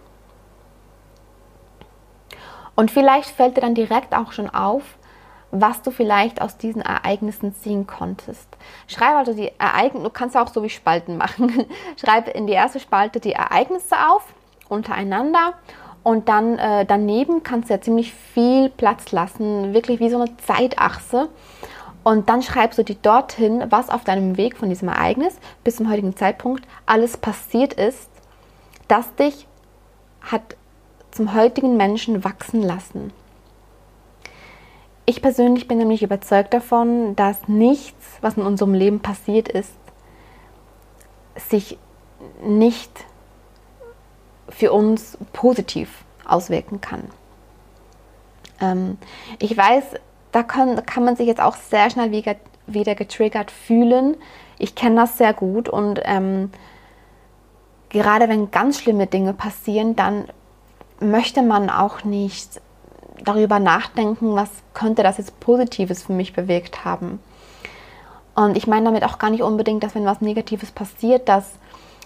Und 2.76 2.92
vielleicht 2.92 3.30
fällt 3.30 3.56
dir 3.56 3.60
dann 3.60 3.74
direkt 3.74 4.14
auch 4.14 4.30
schon 4.30 4.48
auf, 4.48 4.82
was 5.50 5.82
du 5.82 5.90
vielleicht 5.90 6.40
aus 6.40 6.56
diesen 6.56 6.82
Ereignissen 6.82 7.54
ziehen 7.54 7.86
konntest. 7.86 8.48
Schreib 8.86 9.16
also 9.16 9.34
die 9.34 9.50
Ereignisse, 9.58 10.04
du 10.04 10.10
kannst 10.10 10.36
auch 10.36 10.48
so 10.48 10.62
wie 10.62 10.70
Spalten 10.70 11.16
machen. 11.16 11.66
Schreib 11.96 12.28
in 12.28 12.46
die 12.46 12.52
erste 12.52 12.80
Spalte 12.80 13.20
die 13.20 13.32
Ereignisse 13.32 13.96
auf, 14.08 14.24
untereinander 14.68 15.54
und 16.02 16.28
dann 16.28 16.58
äh, 16.58 16.86
daneben 16.86 17.42
kannst 17.42 17.68
du 17.68 17.74
ja 17.74 17.80
ziemlich 17.80 18.12
viel 18.14 18.70
Platz 18.70 19.12
lassen, 19.12 19.74
wirklich 19.74 20.00
wie 20.00 20.10
so 20.10 20.20
eine 20.20 20.36
Zeitachse. 20.38 21.28
Und 22.02 22.30
dann 22.30 22.42
schreibst 22.42 22.78
du 22.78 22.82
dir 22.82 22.96
dorthin, 22.96 23.64
was 23.68 23.90
auf 23.90 24.04
deinem 24.04 24.38
Weg 24.38 24.56
von 24.56 24.70
diesem 24.70 24.88
Ereignis 24.88 25.36
bis 25.64 25.76
zum 25.76 25.90
heutigen 25.90 26.16
Zeitpunkt 26.16 26.66
alles 26.86 27.18
passiert 27.18 27.74
ist, 27.74 28.08
das 28.88 29.14
dich 29.16 29.46
hat 30.22 30.56
zum 31.10 31.34
heutigen 31.34 31.76
Menschen 31.76 32.24
wachsen 32.24 32.62
lassen. 32.62 33.12
Ich 35.10 35.22
persönlich 35.22 35.66
bin 35.66 35.78
nämlich 35.78 36.04
überzeugt 36.04 36.54
davon, 36.54 37.16
dass 37.16 37.48
nichts, 37.48 38.18
was 38.20 38.36
in 38.36 38.44
unserem 38.44 38.74
Leben 38.74 39.00
passiert 39.00 39.48
ist, 39.48 39.74
sich 41.34 41.78
nicht 42.44 42.92
für 44.48 44.70
uns 44.70 45.18
positiv 45.32 46.04
auswirken 46.24 46.80
kann. 46.80 47.02
Ähm, 48.60 48.98
ich 49.40 49.56
weiß, 49.56 49.82
da 50.30 50.44
kann, 50.44 50.86
kann 50.86 51.04
man 51.04 51.16
sich 51.16 51.26
jetzt 51.26 51.40
auch 51.40 51.56
sehr 51.56 51.90
schnell 51.90 52.12
wieder, 52.12 52.36
wieder 52.68 52.94
getriggert 52.94 53.50
fühlen. 53.50 54.16
Ich 54.58 54.76
kenne 54.76 54.94
das 54.94 55.18
sehr 55.18 55.34
gut 55.34 55.68
und 55.68 56.00
ähm, 56.04 56.52
gerade 57.88 58.28
wenn 58.28 58.52
ganz 58.52 58.78
schlimme 58.78 59.08
Dinge 59.08 59.34
passieren, 59.34 59.96
dann 59.96 60.26
möchte 61.00 61.42
man 61.42 61.68
auch 61.68 62.04
nicht 62.04 62.60
darüber 63.24 63.58
nachdenken, 63.58 64.34
was 64.34 64.50
könnte 64.74 65.02
das 65.02 65.18
jetzt 65.18 65.38
Positives 65.40 66.02
für 66.02 66.12
mich 66.12 66.32
bewirkt 66.32 66.84
haben. 66.84 67.20
Und 68.34 68.56
ich 68.56 68.66
meine 68.66 68.86
damit 68.86 69.04
auch 69.04 69.18
gar 69.18 69.30
nicht 69.30 69.42
unbedingt, 69.42 69.82
dass 69.82 69.94
wenn 69.94 70.04
was 70.04 70.20
Negatives 70.20 70.70
passiert, 70.70 71.28
dass, 71.28 71.58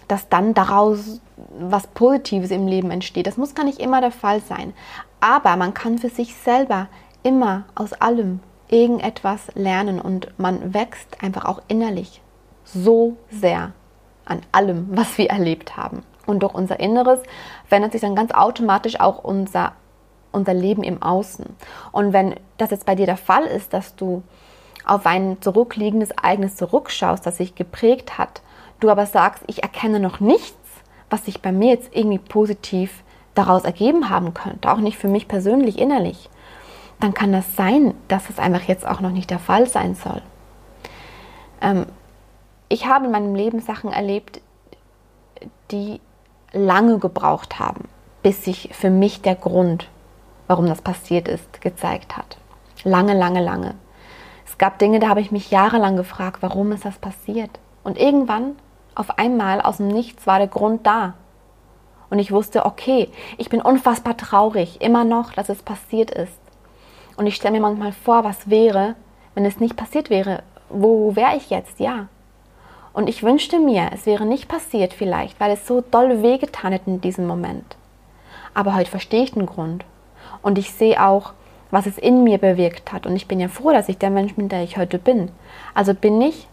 dass 0.09 0.29
dann 0.29 0.55
daraus 0.55 1.21
was 1.59 1.87
Positives 1.89 2.51
im 2.51 2.67
Leben 2.67 2.91
entsteht. 2.91 3.27
Das 3.27 3.37
muss 3.37 3.55
gar 3.55 3.65
nicht 3.65 3.79
immer 3.79 4.01
der 4.01 4.11
Fall 4.11 4.41
sein. 4.41 4.73
Aber 5.21 5.57
man 5.57 5.75
kann 5.75 5.99
für 5.99 6.09
sich 6.09 6.35
selber 6.35 6.89
immer 7.23 7.65
aus 7.75 7.93
allem 7.93 8.41
irgendetwas 8.69 9.49
lernen 9.55 10.01
und 10.01 10.29
man 10.39 10.75
wächst 10.75 11.23
einfach 11.23 11.45
auch 11.45 11.63
innerlich 11.69 12.21
so 12.65 13.17
sehr 13.31 13.73
an 14.25 14.41
allem, 14.53 14.89
was 14.91 15.19
wir 15.19 15.31
erlebt 15.31 15.77
haben. 15.77 16.03
Und 16.27 16.43
durch 16.43 16.55
unser 16.55 16.81
Inneres 16.81 17.21
verändert 17.67 17.93
sich 17.93 18.01
dann 18.01 18.17
ganz 18.17 18.33
automatisch 18.33 18.99
auch 18.99 19.23
unser, 19.23 19.73
unser 20.35 20.55
Leben 20.55 20.83
im 20.83 21.03
Außen. 21.03 21.47
Und 21.93 22.13
wenn 22.13 22.35
das 22.59 22.71
jetzt 22.71 22.87
bei 22.87 22.95
dir 22.95 23.07
der 23.07 23.17
Fall 23.17 23.45
ist, 23.45 23.73
dass 23.73 23.97
du 23.97 24.23
auf 24.85 25.07
ein 25.07 25.41
zurückliegendes 25.41 26.11
Ereignis 26.11 26.57
zurückschaust, 26.57 27.25
das 27.25 27.39
sich 27.39 27.55
geprägt 27.55 28.19
hat, 28.19 28.43
du 28.81 28.91
aber 28.91 29.07
sagst, 29.07 29.43
ich 29.47 29.63
erkenne 29.63 30.01
noch 30.01 30.21
nichts, 30.21 30.55
was 31.11 31.25
sich 31.25 31.41
bei 31.41 31.53
mir 31.53 31.71
jetzt 31.71 31.95
irgendwie 31.95 32.19
positiv 32.19 33.03
daraus 33.35 33.65
ergeben 33.65 34.11
haben 34.11 34.35
könnte, 34.35 34.71
auch 34.71 34.79
nicht 34.79 34.99
für 34.99 35.09
mich 35.09 35.29
persönlich 35.29 35.79
innerlich, 35.79 36.29
dann 37.01 37.15
kann 37.15 37.33
das 37.33 37.57
sein, 37.57 37.95
dass 38.09 38.31
es 38.31 38.39
einfach 38.39 38.63
jetzt 38.63 38.87
auch 38.87 39.01
noch 39.01 39.11
nicht 39.11 39.31
der 39.31 39.39
Fall 39.39 39.67
sein 39.67 39.95
soll. 39.95 40.23
Ähm, 41.61 41.87
ich 42.69 42.87
habe 42.87 43.07
in 43.07 43.11
meinem 43.11 43.35
Leben 43.35 43.61
Sachen 43.61 43.93
erlebt, 43.93 44.41
die 45.71 46.01
lange 46.53 46.99
gebraucht 46.99 47.59
haben, 47.59 47.89
bis 48.23 48.45
sich 48.45 48.71
für 48.73 48.91
mich 48.91 49.23
der 49.23 49.35
Grund, 49.35 49.89
warum 50.47 50.67
das 50.67 50.83
passiert 50.83 51.29
ist, 51.29 51.61
gezeigt 51.61 52.17
hat. 52.17 52.37
Lange, 52.83 53.15
lange, 53.15 53.43
lange. 53.43 53.75
Es 54.47 54.59
gab 54.59 54.79
Dinge, 54.79 55.01
da 55.01 55.09
habe 55.09 55.21
ich 55.21 55.33
mich 55.33 55.51
jahrelang 55.51 55.97
gefragt, 55.97 56.39
warum 56.41 56.73
ist 56.73 56.85
das 56.85 56.99
passiert? 56.99 57.51
Und 57.83 57.99
irgendwann, 57.99 58.57
auf 58.95 59.19
einmal, 59.19 59.61
aus 59.61 59.79
dem 59.79 59.89
Nichts, 59.89 60.27
war 60.27 60.39
der 60.39 60.49
Grund 60.49 60.87
da. 60.87 61.15
Und 62.11 62.19
ich 62.19 62.31
wusste, 62.31 62.65
okay, 62.65 63.09
ich 63.39 63.49
bin 63.49 63.61
unfassbar 63.61 64.17
traurig, 64.17 64.81
immer 64.81 65.05
noch, 65.05 65.33
dass 65.33 65.49
es 65.49 65.63
passiert 65.63 66.11
ist. 66.11 66.39
Und 67.17 67.27
ich 67.27 67.37
stelle 67.37 67.55
mir 67.55 67.61
manchmal 67.61 67.93
vor, 67.93 68.25
was 68.25 68.51
wäre, 68.51 68.95
wenn 69.35 69.45
es 69.45 69.61
nicht 69.61 69.77
passiert 69.77 70.11
wäre. 70.11 70.43
Wo 70.69 71.17
wäre 71.17 71.37
ich 71.37 71.51
jetzt? 71.51 71.81
Ja. 71.81 72.09
Und 72.93 73.09
ich 73.09 73.23
wünschte 73.23 73.59
mir, 73.59 73.91
es 73.93 74.07
wäre 74.07 74.25
nicht 74.25 74.47
passiert 74.47 74.93
vielleicht, 74.93 75.41
weil 75.41 75.51
es 75.51 75.67
so 75.67 75.81
doll 75.81 76.23
wehgetan 76.23 76.73
hätte 76.73 76.91
in 76.91 77.01
diesem 77.01 77.27
Moment. 77.27 77.77
Aber 78.55 78.75
heute 78.75 78.91
verstehe 78.91 79.25
ich 79.25 79.33
den 79.33 79.47
Grund. 79.47 79.85
Und 80.43 80.59
ich 80.59 80.73
sehe 80.73 81.05
auch, 81.05 81.33
was 81.71 81.87
es 81.87 81.99
in 81.99 82.25
mir 82.25 82.39
bewirkt 82.39 82.93
hat. 82.93 83.07
Und 83.07 83.17
ich 83.17 83.27
bin 83.27 83.41
ja 83.41 83.49
froh, 83.49 83.73
dass 83.73 83.89
ich 83.89 83.99
der 83.99 84.11
Mensch 84.11 84.35
bin, 84.35 84.49
der 84.49 84.63
ich 84.63 84.77
heute 84.77 84.99
bin. 84.99 85.31
Also 85.75 85.95
bin 85.95 86.21
ich 86.21 86.49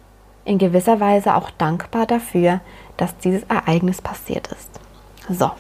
in 0.46 0.58
gewisser 0.58 1.00
Weise 1.00 1.36
auch 1.36 1.52
dankbar 1.52 2.06
dafür, 2.06 2.62
dass 2.98 3.18
dieses 3.18 3.44
Ereignis 3.44 4.02
passiert 4.02 4.48
ist. 4.48 4.80
So, 5.30 5.52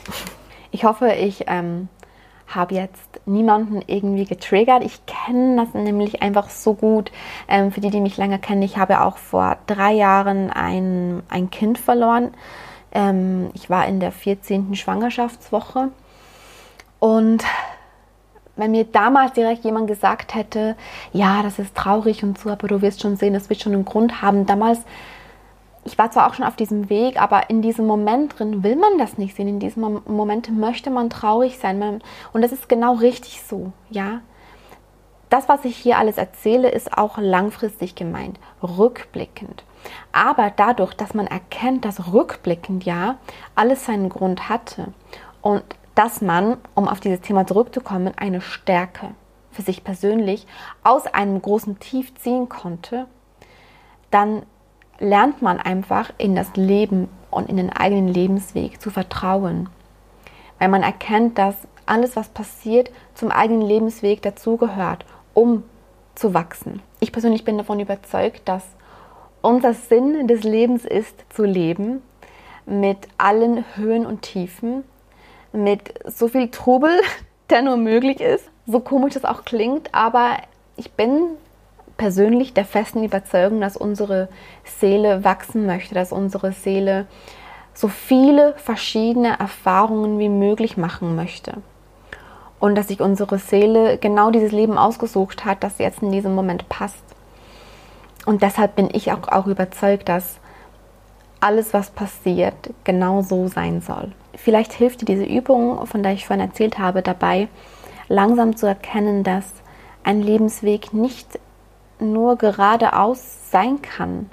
ich 0.72 0.84
hoffe, 0.86 1.12
ich 1.12 1.46
ähm, 1.48 1.90
habe 2.48 2.76
jetzt 2.76 3.22
niemanden 3.26 3.82
irgendwie 3.86 4.26
getriggert. 4.26 4.84
Ich 4.84 5.06
kenne 5.06 5.56
das 5.58 5.74
nämlich 5.74 6.22
einfach 6.22 6.50
so 6.50 6.74
gut. 6.74 7.12
Ähm, 7.48 7.72
für 7.72 7.82
die, 7.82 7.90
die 7.90 8.02
mich 8.02 8.18
länger 8.18 8.40
kennen, 8.40 8.62
ich 8.62 8.78
habe 8.78 9.02
auch 9.02 9.18
vor 9.18 9.58
drei 9.68 9.94
Jahren 9.94 10.50
ein, 10.50 11.24
ein 11.30 11.50
Kind 11.50 11.78
verloren. 11.78 12.34
Ähm, 12.92 13.50
ich 13.54 13.70
war 13.70 13.86
in 13.86 14.00
der 14.00 14.12
14. 14.12 14.76
Schwangerschaftswoche. 14.76 15.90
Und 17.00 17.44
wenn 18.56 18.72
mir 18.72 18.84
damals 18.84 19.34
direkt 19.34 19.64
jemand 19.64 19.88
gesagt 19.88 20.36
hätte, 20.36 20.76
ja, 21.14 21.42
das 21.42 21.60
ist 21.60 21.76
traurig 21.76 22.24
und 22.24 22.38
so, 22.38 22.50
aber 22.50 22.68
du 22.68 22.82
wirst 22.82 23.02
schon 23.02 23.16
sehen, 23.16 23.34
das 23.34 23.50
wird 23.50 23.62
schon 23.62 23.74
einen 23.74 23.86
Grund 23.86 24.22
haben. 24.22 24.46
Damals 24.46 24.80
ich 25.84 25.98
war 25.98 26.12
zwar 26.12 26.30
auch 26.30 26.34
schon 26.36 26.46
auf 26.46 26.56
diesem 26.56 26.90
Weg, 26.90 27.20
aber 27.20 27.50
in 27.50 27.62
diesem 27.62 27.88
Moment 27.88 28.38
drin 28.38 28.64
will 28.64 28.76
man 28.76 28.98
das 28.98 29.18
nicht 29.18 29.36
sehen. 29.36 29.48
In 29.48 29.60
diesem 29.60 30.02
Moment 30.06 30.56
möchte 30.56 30.92
man 30.92 31.10
traurig 31.10 31.58
sein. 31.58 32.02
Und 32.34 32.42
das 32.42 32.52
ist 32.52 32.70
genau 32.70 32.94
richtig 32.96 33.42
so, 33.42 33.72
ja. 33.90 34.22
Das, 35.30 35.48
was 35.48 35.64
ich 35.66 35.78
hier 35.78 35.98
alles 35.98 36.18
erzähle, 36.18 36.70
ist 36.70 36.98
auch 36.98 37.18
langfristig 37.18 37.96
gemeint, 37.96 38.38
rückblickend. 38.62 39.64
Aber 40.12 40.52
dadurch, 40.56 40.94
dass 40.94 41.14
man 41.14 41.26
erkennt, 41.26 41.86
dass 41.86 42.14
rückblickend 42.14 42.84
ja 42.84 43.16
alles 43.56 43.86
seinen 43.86 44.10
Grund 44.10 44.50
hatte 44.50 44.94
und 45.42 45.64
dass 45.96 46.22
man, 46.22 46.58
um 46.76 46.88
auf 46.88 47.00
dieses 47.00 47.22
Thema 47.22 47.46
zurückzukommen, 47.46 48.14
eine 48.18 48.42
Stärke 48.42 49.12
für 49.52 49.62
sich 49.62 49.84
persönlich 49.84 50.48
aus 50.84 51.08
einem 51.08 51.42
großen 51.42 51.80
Tief 51.80 52.16
ziehen 52.16 52.50
konnte, 52.50 53.08
dann 54.10 54.44
lernt 55.00 55.42
man 55.42 55.60
einfach 55.60 56.12
in 56.18 56.36
das 56.36 56.56
Leben 56.56 57.10
und 57.30 57.50
in 57.50 57.58
den 57.58 57.72
eigenen 57.72 58.08
Lebensweg 58.08 58.82
zu 58.82 58.92
vertrauen. 58.92 59.70
Weil 60.60 60.70
man 60.70 60.84
erkennt, 60.84 61.38
dass 61.38 61.56
alles, 61.86 62.16
was 62.16 62.30
passiert, 62.30 62.92
zum 63.16 63.32
eigenen 63.32 63.64
Lebensweg 63.64 64.22
dazugehört, 64.22 65.06
um 65.34 65.64
zu 66.16 66.34
wachsen. 66.34 66.82
Ich 67.00 67.12
persönlich 67.12 67.44
bin 67.44 67.58
davon 67.58 67.80
überzeugt, 67.80 68.48
dass 68.48 68.64
unser 69.42 69.74
Sinn 69.74 70.28
des 70.28 70.44
Lebens 70.44 70.86
ist, 70.86 71.26
zu 71.30 71.44
leben, 71.44 72.02
mit 72.66 73.08
allen 73.18 73.66
Höhen 73.76 74.06
und 74.06 74.22
Tiefen, 74.22 74.84
mit 75.54 75.94
so 76.06 76.28
viel 76.28 76.50
Trubel, 76.50 77.02
der 77.50 77.62
nur 77.62 77.78
möglich 77.78 78.22
ist. 78.22 78.46
So 78.68 78.80
komisch 78.80 79.14
das 79.14 79.26
auch 79.26 79.44
klingt, 79.44 79.94
aber 79.94 80.38
ich 80.78 80.92
bin 80.92 81.22
persönlich 81.98 82.54
der 82.54 82.66
festen 82.66 83.04
Überzeugung, 83.04 83.62
dass 83.62 83.78
unsere 83.78 84.30
Seele 84.64 85.24
wachsen 85.24 85.66
möchte, 85.66 85.94
dass 85.94 86.12
unsere 86.12 86.52
Seele 86.52 87.06
so 87.74 87.88
viele 87.88 88.54
verschiedene 88.58 89.40
Erfahrungen 89.40 90.20
wie 90.20 90.30
möglich 90.30 90.78
machen 90.78 91.16
möchte. 91.16 91.58
Und 92.60 92.76
dass 92.76 92.90
sich 92.90 93.02
unsere 93.02 93.40
Seele 93.40 93.98
genau 93.98 94.32
dieses 94.32 94.52
Leben 94.52 94.78
ausgesucht 94.78 95.46
hat, 95.46 95.64
das 95.64 95.80
jetzt 95.80 96.02
in 96.02 96.12
diesem 96.12 96.36
Moment 96.36 96.70
passt. 96.70 97.04
Und 98.26 98.44
deshalb 98.44 98.76
bin 98.76 98.90
ich 98.94 99.12
auch, 99.12 99.28
auch 99.28 99.48
überzeugt, 99.48 100.10
dass 100.10 100.38
alles, 101.40 101.74
was 101.74 101.90
passiert, 101.90 102.72
genau 102.84 103.22
so 103.22 103.48
sein 103.48 103.82
soll. 103.82 104.12
Vielleicht 104.44 104.74
hilft 104.74 105.02
dir 105.02 105.06
diese 105.06 105.26
Übung, 105.26 105.86
von 105.86 106.02
der 106.02 106.14
ich 106.14 106.26
vorhin 106.26 106.46
erzählt 106.46 106.80
habe, 106.80 107.02
dabei, 107.02 107.48
langsam 108.08 108.56
zu 108.56 108.66
erkennen, 108.66 109.24
dass 109.24 109.46
ein 110.04 110.22
Lebensweg 110.22 110.94
nicht 110.94 111.40
nur 112.00 112.38
geradeaus 112.38 113.52
sein 113.52 113.82
kann. 113.84 114.32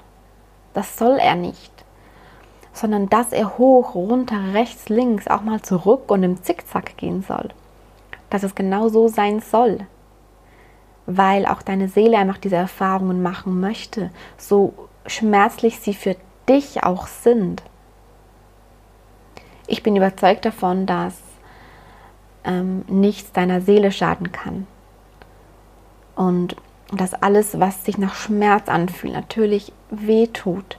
Das 0.73 0.97
soll 0.97 1.17
er 1.19 1.35
nicht. 1.35 1.71
sondern 2.79 3.09
dass 3.09 3.31
er 3.33 3.57
hoch, 3.57 3.95
runter, 3.95 4.53
rechts, 4.53 4.89
links, 4.89 5.27
auch 5.27 5.41
mal 5.41 5.61
zurück 5.61 6.09
und 6.11 6.23
im 6.23 6.41
Zickzack 6.41 6.97
gehen 6.97 7.23
soll. 7.23 7.49
Dass 8.29 8.43
es 8.43 8.55
genau 8.55 8.89
so 8.89 9.07
sein 9.07 9.41
soll. 9.41 9.79
Weil 11.05 11.45
auch 11.45 11.61
deine 11.61 11.89
Seele 11.89 12.17
einfach 12.17 12.37
diese 12.37 12.55
Erfahrungen 12.55 13.21
machen 13.21 13.59
möchte, 13.59 14.11
so 14.37 14.73
schmerzlich 15.05 15.79
sie 15.79 15.93
für 15.93 16.15
dich 16.47 16.83
auch 16.83 17.07
sind. 17.07 17.63
Ich 19.69 19.83
bin 19.83 19.95
überzeugt 19.95 20.45
davon, 20.45 20.85
dass 20.87 21.15
ähm, 22.43 22.83
nichts 22.87 23.31
deiner 23.31 23.61
Seele 23.61 23.91
schaden 23.91 24.31
kann. 24.31 24.65
Und 26.15 26.55
dass 26.91 27.13
alles, 27.13 27.59
was 27.59 27.85
sich 27.85 27.99
nach 27.99 28.15
Schmerz 28.15 28.67
anfühlt, 28.67 29.13
natürlich 29.13 29.71
wehtut, 29.91 30.77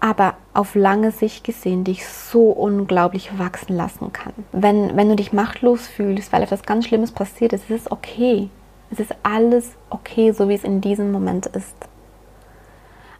aber 0.00 0.34
auf 0.54 0.74
lange 0.74 1.12
Sicht 1.12 1.44
gesehen 1.44 1.84
dich 1.84 2.08
so 2.08 2.50
unglaublich 2.50 3.38
wachsen 3.38 3.76
lassen 3.76 4.12
kann. 4.12 4.32
Wenn, 4.52 4.96
wenn 4.96 5.10
du 5.10 5.16
dich 5.16 5.34
machtlos 5.34 5.86
fühlst, 5.86 6.32
weil 6.32 6.42
etwas 6.42 6.62
ganz 6.62 6.86
Schlimmes 6.86 7.12
passiert 7.12 7.52
ist, 7.52 7.68
ist 7.70 7.82
es 7.82 7.92
okay. 7.92 8.48
Es 8.90 9.00
ist 9.00 9.14
alles 9.22 9.76
okay, 9.90 10.32
so 10.32 10.48
wie 10.48 10.54
es 10.54 10.64
in 10.64 10.80
diesem 10.80 11.12
Moment 11.12 11.46
ist. 11.46 11.76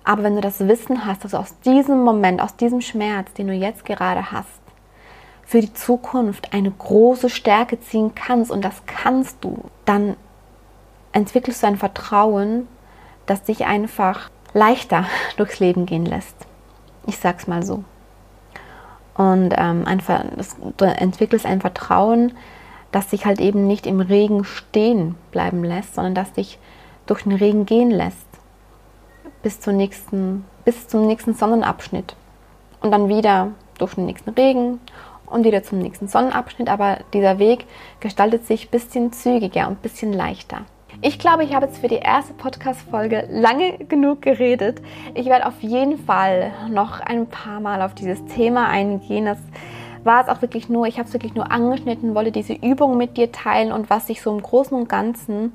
Aber 0.02 0.22
wenn 0.22 0.34
du 0.34 0.40
das 0.40 0.66
Wissen 0.66 1.06
hast, 1.06 1.24
dass 1.24 1.32
du 1.32 1.36
aus 1.36 1.58
diesem 1.60 2.02
Moment, 2.02 2.40
aus 2.40 2.56
diesem 2.56 2.80
Schmerz, 2.80 3.32
den 3.34 3.46
du 3.46 3.52
jetzt 3.52 3.84
gerade 3.84 4.32
hast, 4.32 4.61
für 5.52 5.60
die 5.60 5.74
Zukunft 5.74 6.54
eine 6.54 6.70
große 6.70 7.28
Stärke 7.28 7.78
ziehen 7.78 8.14
kannst 8.14 8.50
und 8.50 8.64
das 8.64 8.86
kannst 8.86 9.44
du, 9.44 9.58
dann 9.84 10.16
entwickelst 11.12 11.62
du 11.62 11.66
ein 11.66 11.76
Vertrauen, 11.76 12.66
das 13.26 13.42
dich 13.42 13.66
einfach 13.66 14.30
leichter 14.54 15.04
durchs 15.36 15.60
Leben 15.60 15.84
gehen 15.84 16.06
lässt. 16.06 16.34
Ich 17.06 17.18
sag's 17.18 17.46
mal 17.46 17.62
so. 17.62 17.84
Und 19.14 19.52
ähm, 19.58 19.86
einfach, 19.86 20.24
das, 20.38 20.56
du 20.78 20.86
entwickelst 20.86 21.44
ein 21.44 21.60
Vertrauen, 21.60 22.32
das 22.90 23.10
sich 23.10 23.26
halt 23.26 23.38
eben 23.38 23.66
nicht 23.66 23.86
im 23.86 24.00
Regen 24.00 24.44
stehen 24.44 25.16
bleiben 25.32 25.64
lässt, 25.64 25.96
sondern 25.96 26.14
das 26.14 26.32
dich 26.32 26.58
durch 27.04 27.24
den 27.24 27.32
Regen 27.32 27.66
gehen 27.66 27.90
lässt. 27.90 28.26
Bis, 29.42 29.60
zur 29.60 29.74
nächsten, 29.74 30.46
bis 30.64 30.88
zum 30.88 31.06
nächsten 31.06 31.34
Sonnenabschnitt. 31.34 32.16
Und 32.80 32.90
dann 32.90 33.10
wieder 33.10 33.48
durch 33.76 33.96
den 33.96 34.06
nächsten 34.06 34.30
Regen 34.30 34.80
und 35.32 35.44
wieder 35.44 35.62
zum 35.62 35.78
nächsten 35.78 36.08
Sonnenabschnitt. 36.08 36.68
Aber 36.68 36.98
dieser 37.12 37.38
Weg 37.38 37.66
gestaltet 38.00 38.46
sich 38.46 38.66
ein 38.66 38.70
bisschen 38.70 39.12
zügiger 39.12 39.68
und 39.68 39.74
ein 39.74 39.82
bisschen 39.82 40.12
leichter. 40.12 40.62
Ich 41.00 41.18
glaube, 41.18 41.42
ich 41.42 41.54
habe 41.54 41.66
jetzt 41.66 41.78
für 41.78 41.88
die 41.88 41.96
erste 41.96 42.34
Podcast-Folge 42.34 43.26
lange 43.30 43.78
genug 43.78 44.22
geredet. 44.22 44.82
Ich 45.14 45.26
werde 45.26 45.46
auf 45.46 45.60
jeden 45.60 45.98
Fall 45.98 46.52
noch 46.70 47.00
ein 47.00 47.26
paar 47.26 47.60
Mal 47.60 47.82
auf 47.82 47.94
dieses 47.94 48.24
Thema 48.26 48.68
eingehen. 48.68 49.24
Das 49.24 49.38
war 50.04 50.22
es 50.22 50.28
auch 50.28 50.42
wirklich 50.42 50.68
nur, 50.68 50.86
ich 50.86 50.98
habe 50.98 51.08
es 51.08 51.12
wirklich 51.12 51.34
nur 51.34 51.50
angeschnitten, 51.50 52.14
wollte 52.14 52.30
diese 52.30 52.52
Übung 52.52 52.96
mit 52.98 53.16
dir 53.16 53.32
teilen 53.32 53.72
und 53.72 53.88
was 53.90 54.08
ich 54.10 54.20
so 54.20 54.30
im 54.30 54.42
Großen 54.42 54.76
und 54.76 54.88
Ganzen 54.88 55.52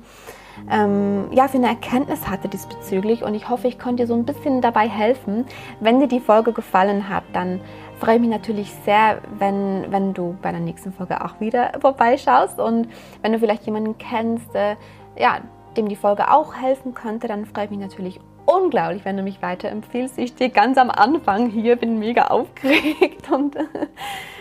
ähm, 0.70 1.28
ja, 1.32 1.48
für 1.48 1.58
eine 1.58 1.68
Erkenntnis 1.68 2.28
hatte 2.28 2.48
diesbezüglich. 2.48 3.22
Und 3.22 3.34
ich 3.34 3.48
hoffe, 3.48 3.68
ich 3.68 3.78
konnte 3.78 4.02
dir 4.02 4.06
so 4.06 4.14
ein 4.14 4.24
bisschen 4.24 4.60
dabei 4.60 4.88
helfen. 4.88 5.44
Wenn 5.80 6.00
dir 6.00 6.08
die 6.08 6.20
Folge 6.20 6.52
gefallen 6.52 7.08
hat, 7.08 7.24
dann 7.32 7.60
freue 8.00 8.16
ich 8.16 8.20
mich 8.20 8.30
natürlich 8.30 8.72
sehr, 8.84 9.20
wenn, 9.38 9.86
wenn 9.90 10.14
du 10.14 10.36
bei 10.40 10.50
der 10.50 10.60
nächsten 10.60 10.92
Folge 10.92 11.24
auch 11.24 11.40
wieder 11.40 11.72
vorbeischaust 11.80 12.60
und 12.60 12.88
wenn 13.22 13.32
du 13.32 13.38
vielleicht 13.38 13.64
jemanden 13.64 13.98
kennst, 13.98 14.54
äh, 14.54 14.76
ja, 15.18 15.40
dem 15.76 15.88
die 15.88 15.96
Folge 15.96 16.30
auch 16.30 16.54
helfen 16.54 16.94
könnte, 16.94 17.28
dann 17.28 17.46
freue 17.46 17.64
ich 17.64 17.70
mich 17.70 17.80
natürlich 17.80 18.20
unglaublich, 18.46 19.04
wenn 19.04 19.16
du 19.16 19.22
mich 19.22 19.42
weiterempfiehlst. 19.42 20.18
Ich 20.18 20.30
stehe 20.30 20.50
ganz 20.50 20.78
am 20.78 20.90
Anfang 20.90 21.50
hier, 21.50 21.76
bin 21.76 21.98
mega 21.98 22.28
aufgeregt 22.28 23.30
und 23.30 23.56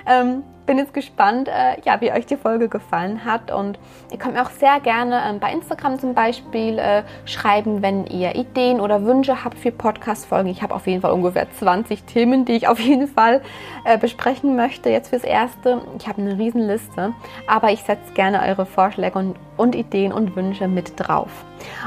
ähm, 0.08 0.44
bin 0.68 0.78
jetzt 0.78 0.94
gespannt, 0.94 1.48
äh, 1.48 1.82
ja, 1.84 2.00
wie 2.02 2.12
euch 2.12 2.28
die 2.28 2.38
Folge 2.38 2.68
gefallen 2.68 3.26
hat. 3.26 3.52
Und 3.52 3.80
ihr 4.12 4.20
könnt 4.20 4.36
mir 4.36 4.44
auch 4.44 4.52
sehr 4.52 4.80
gerne 4.80 5.24
ähm, 5.28 5.40
bei 5.40 5.52
Instagram 5.52 5.98
zum 5.98 6.14
Beispiel 6.14 6.78
äh, 6.78 7.04
schreiben, 7.26 7.82
wenn 7.82 8.06
ihr 8.06 8.36
Ideen 8.36 8.80
oder 8.80 9.04
Wünsche 9.06 9.44
habt 9.44 9.58
für 9.58 9.72
Podcast-Folgen. 9.72 10.50
Ich 10.50 10.62
habe 10.62 10.76
auf 10.76 10.86
jeden 10.86 11.02
Fall 11.02 11.14
ungefähr 11.14 11.50
20 11.50 12.04
Themen, 12.04 12.46
die 12.46 12.52
ich 12.52 12.68
auf 12.68 12.80
jeden 12.80 13.08
Fall 13.08 13.42
äh, 13.86 13.98
besprechen 13.98 14.56
möchte. 14.56 14.90
Jetzt 14.90 15.10
fürs 15.10 15.24
Erste. 15.24 15.82
Ich 15.98 16.08
habe 16.08 16.22
eine 16.22 16.38
Riesenliste, 16.38 17.14
aber 17.48 17.72
ich 17.72 17.82
setze 17.84 18.14
gerne 18.14 18.42
eure 18.42 18.66
Vorschläge 18.66 19.18
und, 19.18 19.36
und 19.56 19.74
Ideen 19.74 20.12
und 20.12 20.36
Wünsche 20.36 20.68
mit 20.68 20.94
drauf. 20.98 21.30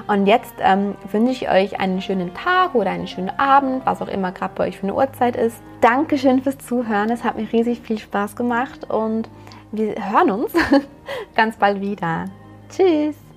Und 0.09 0.27
jetzt 0.27 0.55
ähm, 0.61 0.97
wünsche 1.13 1.33
ich 1.33 1.51
euch 1.51 1.79
einen 1.79 2.01
schönen 2.01 2.33
Tag 2.35 2.75
oder 2.75 2.91
einen 2.91 3.07
schönen 3.07 3.31
Abend, 3.39 3.85
was 3.85 4.01
auch 4.01 4.09
immer 4.09 4.33
gerade 4.33 4.55
bei 4.57 4.69
euch 4.69 4.79
für 4.79 4.85
eine 4.85 4.95
Uhrzeit 4.95 5.37
ist. 5.37 5.63
Dankeschön 5.81 6.43
fürs 6.43 6.59
Zuhören. 6.59 7.11
Es 7.11 7.25
hat 7.25 7.37
mir 7.37 7.51
riesig 7.51 7.81
viel 7.81 7.99
Spaß 7.99 8.37
gemacht 8.37 8.91
und 8.91 9.29
wir 9.73 9.95
hören 9.95 10.31
uns 10.31 10.53
ganz 11.35 11.57
bald 11.57 11.81
wieder. 11.81 12.27
Tschüss! 12.69 13.30